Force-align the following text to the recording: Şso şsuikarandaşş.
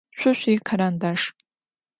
Şso 0.17 0.31
şsuikarandaşş. 0.37 1.23